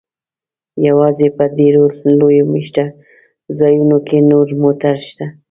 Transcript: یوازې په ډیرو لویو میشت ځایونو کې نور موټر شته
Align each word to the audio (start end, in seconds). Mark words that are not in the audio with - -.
یوازې 0.87 1.27
په 1.37 1.43
ډیرو 1.57 1.83
لویو 2.19 2.45
میشت 2.53 2.77
ځایونو 3.59 3.97
کې 4.07 4.17
نور 4.29 4.47
موټر 4.63 4.95
شته 5.07 5.25